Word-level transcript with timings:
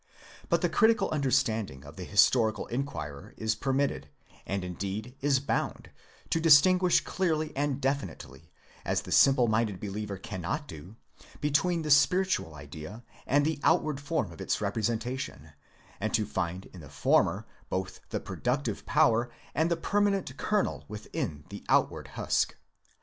But 0.49 0.61
the 0.61 0.67
critical 0.67 1.11
understanding 1.11 1.85
of 1.85 1.95
the 1.95 2.05
historical 2.05 2.65
inquirer 2.65 3.35
is 3.37 3.53
permitted, 3.53 4.09
and 4.47 4.65
indeed 4.65 5.13
is 5.21 5.39
bound, 5.39 5.91
to 6.31 6.39
distinguish 6.41 7.01
clearly 7.01 7.55
and 7.55 7.79
defi 7.79 8.07
nitely, 8.07 8.49
as 8.83 9.03
the 9.03 9.11
simple 9.11 9.47
minded 9.47 9.79
believer 9.79 10.17
cannot 10.17 10.67
do, 10.67 10.95
be 11.39 11.51
tween 11.51 11.83
the 11.83 11.91
spiritual 11.91 12.55
idea 12.55 13.03
and 13.27 13.45
the 13.45 13.59
outward 13.61 13.99
form 14.01 14.31
of 14.31 14.41
its 14.41 14.59
representation, 14.59 15.51
and 15.99 16.15
to 16.15 16.25
find 16.25 16.65
in 16.73 16.79
the 16.81 16.89
former 16.89 17.45
both 17.69 17.99
the 18.09 18.19
productive 18.19 18.83
power 18.87 19.29
and 19.53 19.69
the 19.69 19.77
permanent 19.77 20.35
kernel 20.35 20.83
within 20.87 21.43
the 21.49 21.63
outward 21.69 22.07
husk. 22.17 22.55